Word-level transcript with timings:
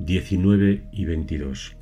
19 0.00 0.88
y 0.92 1.04
22. 1.04 1.76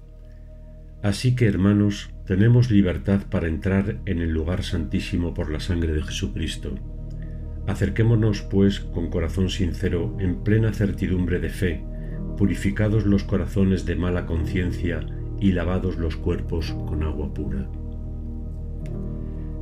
Así 1.02 1.36
que, 1.36 1.46
hermanos, 1.46 2.10
tenemos 2.26 2.70
libertad 2.70 3.20
para 3.30 3.46
entrar 3.46 4.00
en 4.06 4.18
el 4.18 4.30
lugar 4.30 4.64
santísimo 4.64 5.34
por 5.34 5.52
la 5.52 5.60
sangre 5.60 5.92
de 5.92 6.02
Jesucristo. 6.02 6.74
Acerquémonos, 7.68 8.42
pues, 8.42 8.80
con 8.80 9.08
corazón 9.08 9.50
sincero, 9.50 10.16
en 10.18 10.42
plena 10.42 10.72
certidumbre 10.72 11.38
de 11.38 11.50
fe, 11.50 11.84
purificados 12.36 13.06
los 13.06 13.22
corazones 13.22 13.86
de 13.86 13.94
mala 13.94 14.26
conciencia 14.26 15.06
y 15.40 15.52
lavados 15.52 15.96
los 15.96 16.16
cuerpos 16.16 16.72
con 16.88 17.04
agua 17.04 17.32
pura. 17.32 17.70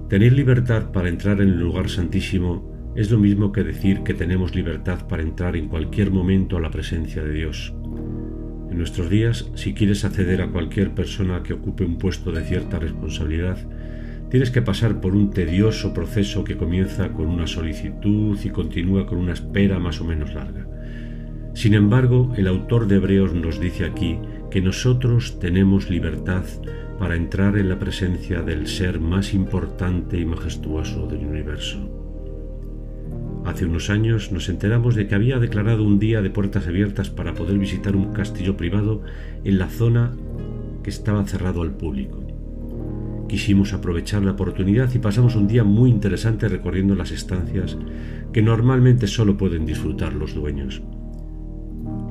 Tener 0.09 0.33
libertad 0.33 0.93
para 0.93 1.11
entrar 1.11 1.43
en 1.43 1.49
el 1.49 1.61
lugar 1.61 1.91
santísimo 1.91 2.93
es 2.97 3.11
lo 3.11 3.19
mismo 3.19 3.53
que 3.53 3.65
decir 3.65 4.03
que 4.03 4.15
tenemos 4.15 4.55
libertad 4.55 5.07
para 5.07 5.23
entrar 5.23 5.57
en 5.57 5.69
cualquier 5.69 6.11
momento 6.11 6.57
a 6.57 6.61
la 6.61 6.71
presencia 6.71 7.23
de 7.23 7.33
Dios. 7.35 7.75
En 8.77 8.81
nuestros 8.81 9.09
días, 9.09 9.51
si 9.55 9.73
quieres 9.73 10.05
acceder 10.05 10.43
a 10.43 10.51
cualquier 10.51 10.91
persona 10.91 11.43
que 11.43 11.55
ocupe 11.55 11.83
un 11.83 11.97
puesto 11.97 12.31
de 12.31 12.45
cierta 12.45 12.79
responsabilidad, 12.79 13.57
tienes 14.29 14.51
que 14.51 14.61
pasar 14.61 15.01
por 15.01 15.17
un 15.17 15.31
tedioso 15.31 15.95
proceso 15.95 16.45
que 16.45 16.59
comienza 16.59 17.09
con 17.15 17.25
una 17.25 17.47
solicitud 17.47 18.39
y 18.45 18.51
continúa 18.51 19.07
con 19.07 19.17
una 19.17 19.33
espera 19.33 19.79
más 19.79 20.03
o 20.03 20.05
menos 20.05 20.35
larga. 20.35 20.67
Sin 21.55 21.73
embargo, 21.73 22.35
el 22.37 22.47
autor 22.49 22.87
de 22.87 22.97
Hebreos 22.97 23.33
nos 23.33 23.59
dice 23.59 23.87
aquí 23.87 24.19
que 24.51 24.61
nosotros 24.61 25.39
tenemos 25.41 25.89
libertad 25.89 26.45
para 26.99 27.17
entrar 27.17 27.57
en 27.57 27.71
la 27.71 27.79
presencia 27.79 28.43
del 28.43 28.67
ser 28.67 29.01
más 29.01 29.33
importante 29.33 30.21
y 30.21 30.27
majestuoso 30.27 31.07
del 31.07 31.25
universo. 31.25 32.06
Hace 33.47 33.65
unos 33.65 33.91
años 33.91 34.33
nos 34.33 34.49
enteramos 34.49 34.97
de 34.97 35.07
que 35.07 35.15
había 35.15 35.39
declarado 35.39 35.85
un 35.85 36.01
día 36.01 36.21
de 36.21 36.31
puertas 36.31 36.67
abiertas 36.67 37.11
para 37.11 37.35
poder 37.35 37.59
visitar 37.59 37.95
un 37.95 38.13
castillo 38.13 38.57
privado 38.57 39.03
en 39.45 39.59
la 39.59 39.69
zona 39.69 40.11
que 40.83 40.91
estaba 40.91 41.25
cerrado 41.25 41.63
al 41.63 41.71
público. 41.71 42.27
Quisimos 43.29 43.73
aprovechar 43.73 44.25
la 44.25 44.33
oportunidad 44.33 44.93
y 44.93 44.99
pasamos 44.99 45.37
un 45.37 45.47
día 45.47 45.63
muy 45.63 45.91
interesante 45.91 46.49
recorriendo 46.49 46.97
las 46.97 47.13
estancias 47.13 47.79
que 48.33 48.43
normalmente 48.43 49.07
solo 49.07 49.37
pueden 49.37 49.65
disfrutar 49.65 50.13
los 50.15 50.35
dueños. 50.35 50.83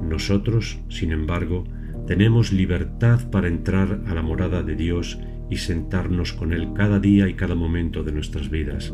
Nosotros, 0.03 0.79
sin 0.87 1.11
embargo, 1.11 1.65
tenemos 2.07 2.53
libertad 2.53 3.29
para 3.29 3.49
entrar 3.49 4.03
a 4.07 4.15
la 4.15 4.21
morada 4.21 4.63
de 4.63 4.75
Dios 4.75 5.19
y 5.49 5.57
sentarnos 5.57 6.31
con 6.31 6.53
Él 6.53 6.69
cada 6.73 7.01
día 7.01 7.27
y 7.27 7.33
cada 7.33 7.55
momento 7.55 8.03
de 8.03 8.13
nuestras 8.13 8.49
vidas 8.49 8.93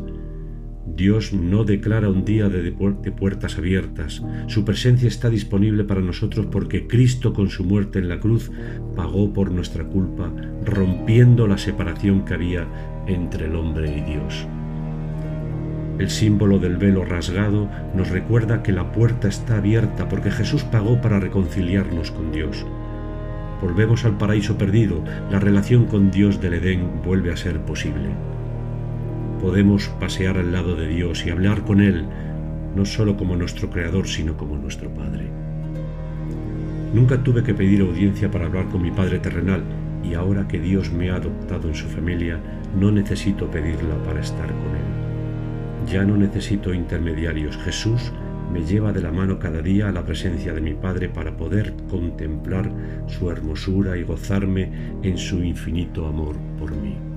Dios 0.86 1.32
no 1.32 1.64
declara 1.64 2.08
un 2.08 2.24
día 2.24 2.48
de, 2.48 2.72
puertas 2.72 3.56
abiertas. 3.56 4.22
Su 4.48 4.64
presencia 4.64 5.08
está 5.08 5.30
disponible 5.30 5.84
para 5.84 6.00
nosotros 6.00 6.46
porque 6.46 6.88
Cristo 6.88 7.32
con 7.32 7.50
su 7.50 7.64
muerte 7.64 8.00
en 8.00 8.08
la 8.08 8.18
cruz 8.18 8.50
pagó 8.96 9.32
por 9.32 9.52
nuestra 9.52 9.84
culpa, 9.84 10.32
rompiendo 10.64 11.46
la 11.46 11.58
separación 11.58 12.24
que 12.24 12.34
había 12.34 12.66
entre 13.06 13.46
el 13.46 13.54
hombre 13.54 13.96
y 13.96 14.00
Dios. 14.00 14.46
El 15.98 16.10
símbolo 16.10 16.58
del 16.58 16.78
velo 16.78 17.04
rasgado 17.04 17.70
nos 17.94 18.10
recuerda 18.10 18.62
que 18.62 18.72
la 18.72 18.90
puerta 18.90 19.28
está 19.28 19.58
abierta 19.58 20.08
porque 20.08 20.32
Jesús 20.32 20.64
pagó 20.64 21.00
para 21.00 21.20
reconciliarnos 21.20 22.10
con 22.10 22.32
Dios. 22.32 22.66
Volvemos 23.60 24.04
al 24.04 24.18
paraíso 24.18 24.58
perdido, 24.58 25.04
la 25.30 25.38
relación 25.38 25.84
con 25.84 26.10
Dios 26.10 26.40
del 26.40 26.54
Edén 26.54 27.02
vuelve 27.04 27.32
a 27.32 27.36
ser 27.36 27.60
posible 27.60 28.08
podemos 29.42 29.88
pasear 29.98 30.38
al 30.38 30.52
lado 30.52 30.76
de 30.76 30.86
Dios 30.86 31.26
y 31.26 31.30
hablar 31.30 31.64
con 31.64 31.80
Él, 31.80 32.06
no 32.76 32.84
solo 32.86 33.16
como 33.16 33.36
nuestro 33.36 33.68
Creador, 33.68 34.06
sino 34.06 34.36
como 34.36 34.56
nuestro 34.56 34.88
Padre. 34.90 35.26
Nunca 36.94 37.22
tuve 37.22 37.42
que 37.42 37.52
pedir 37.52 37.80
audiencia 37.80 38.30
para 38.30 38.46
hablar 38.46 38.68
con 38.68 38.82
mi 38.82 38.92
Padre 38.92 39.18
terrenal, 39.18 39.64
y 40.04 40.14
ahora 40.14 40.46
que 40.46 40.60
Dios 40.60 40.92
me 40.92 41.10
ha 41.10 41.16
adoptado 41.16 41.68
en 41.68 41.74
su 41.74 41.88
familia, 41.88 42.38
no 42.78 42.92
necesito 42.92 43.50
pedirla 43.50 44.00
para 44.04 44.20
estar 44.20 44.46
con 44.46 44.76
Él. 44.76 45.90
Ya 45.92 46.04
no 46.04 46.16
necesito 46.16 46.72
intermediarios. 46.72 47.56
Jesús 47.58 48.12
me 48.52 48.64
lleva 48.64 48.92
de 48.92 49.02
la 49.02 49.10
mano 49.10 49.40
cada 49.40 49.60
día 49.60 49.88
a 49.88 49.92
la 49.92 50.04
presencia 50.04 50.52
de 50.52 50.60
mi 50.60 50.74
Padre 50.74 51.08
para 51.08 51.36
poder 51.36 51.74
contemplar 51.90 52.70
su 53.08 53.28
hermosura 53.30 53.96
y 53.96 54.04
gozarme 54.04 54.70
en 55.02 55.18
su 55.18 55.42
infinito 55.42 56.06
amor 56.06 56.36
por 56.58 56.70
mí. 56.76 57.11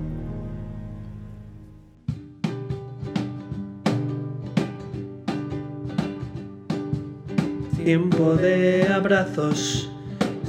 Tiempo 7.86 8.34
de 8.34 8.82
abrazos, 8.92 9.88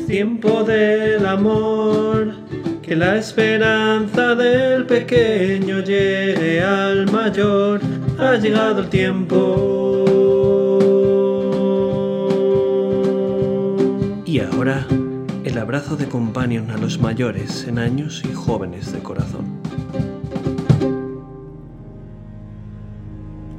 tiempo 0.08 0.64
del 0.64 1.24
amor, 1.24 2.34
que 2.82 2.96
la 2.96 3.18
esperanza 3.18 4.34
del 4.34 4.88
pequeño 4.88 5.82
llegue 5.82 6.64
al 6.64 7.12
mayor, 7.12 7.80
ha 8.18 8.38
llegado 8.38 8.82
el 8.82 8.90
tiempo. 8.90 10.04
Y 14.26 14.40
ahora, 14.40 14.88
el 15.44 15.60
abrazo 15.60 15.96
de 15.96 16.08
companion 16.08 16.72
a 16.72 16.78
los 16.78 17.00
mayores 17.00 17.68
en 17.68 17.78
años 17.78 18.24
y 18.28 18.34
jóvenes 18.34 18.92
de 18.92 18.98
corazón. 18.98 19.46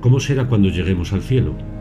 ¿Cómo 0.01 0.19
será 0.19 0.49
cuando 0.49 0.69
lleguemos 0.69 1.13
al 1.13 1.23
cielo? 1.23 1.78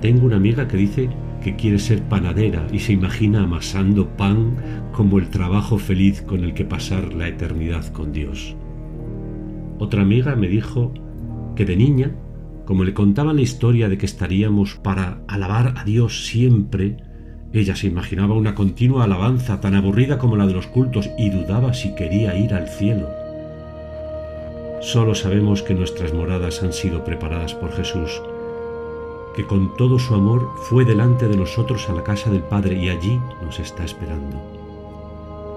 Tengo 0.00 0.26
una 0.26 0.36
amiga 0.36 0.68
que 0.68 0.76
dice 0.76 1.10
que 1.42 1.56
quiere 1.56 1.78
ser 1.80 2.02
panadera 2.02 2.66
y 2.72 2.78
se 2.78 2.92
imagina 2.92 3.42
amasando 3.42 4.08
pan 4.16 4.56
como 4.92 5.18
el 5.18 5.28
trabajo 5.28 5.78
feliz 5.78 6.22
con 6.22 6.44
el 6.44 6.54
que 6.54 6.64
pasar 6.64 7.14
la 7.14 7.26
eternidad 7.26 7.84
con 7.92 8.12
Dios. 8.12 8.54
Otra 9.78 10.02
amiga 10.02 10.36
me 10.36 10.48
dijo 10.48 10.92
que 11.56 11.64
de 11.64 11.76
niña, 11.76 12.12
como 12.64 12.84
le 12.84 12.94
contaba 12.94 13.32
la 13.32 13.40
historia 13.40 13.88
de 13.88 13.98
que 13.98 14.06
estaríamos 14.06 14.76
para 14.76 15.22
alabar 15.26 15.74
a 15.76 15.84
Dios 15.84 16.26
siempre, 16.26 16.98
ella 17.52 17.74
se 17.74 17.88
imaginaba 17.88 18.36
una 18.36 18.54
continua 18.54 19.04
alabanza 19.04 19.60
tan 19.60 19.74
aburrida 19.74 20.18
como 20.18 20.36
la 20.36 20.46
de 20.46 20.52
los 20.52 20.68
cultos 20.68 21.10
y 21.18 21.30
dudaba 21.30 21.74
si 21.74 21.94
quería 21.96 22.38
ir 22.38 22.54
al 22.54 22.68
cielo. 22.68 23.08
Solo 24.80 25.16
sabemos 25.16 25.64
que 25.64 25.74
nuestras 25.74 26.14
moradas 26.14 26.62
han 26.62 26.72
sido 26.72 27.02
preparadas 27.02 27.54
por 27.54 27.72
Jesús 27.72 28.20
que 29.38 29.46
con 29.46 29.76
todo 29.76 30.00
su 30.00 30.16
amor 30.16 30.50
fue 30.56 30.84
delante 30.84 31.28
de 31.28 31.36
nosotros 31.36 31.88
a 31.88 31.92
la 31.92 32.02
casa 32.02 32.28
del 32.28 32.42
Padre 32.42 32.74
y 32.74 32.88
allí 32.88 33.20
nos 33.40 33.60
está 33.60 33.84
esperando. 33.84 34.36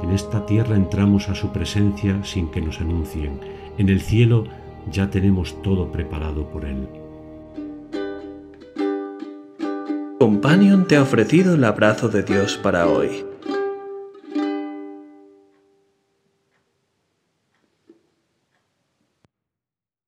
En 0.03 0.11
esta 0.11 0.45
tierra 0.45 0.75
entramos 0.75 1.29
a 1.29 1.33
su 1.33 1.51
presencia 1.51 2.23
sin 2.23 2.51
que 2.51 2.61
nos 2.61 2.79
anuncien. 2.79 3.39
En 3.79 3.89
el 3.89 3.99
cielo 4.01 4.43
ya 4.91 5.09
tenemos 5.09 5.59
todo 5.63 5.91
preparado 5.91 6.47
por 6.51 6.65
Él. 6.65 6.87
Companion 10.19 10.85
te 10.85 10.97
ha 10.97 11.01
ofrecido 11.01 11.55
el 11.55 11.63
abrazo 11.63 12.07
de 12.07 12.21
Dios 12.21 12.59
para 12.61 12.87
hoy. 12.87 13.30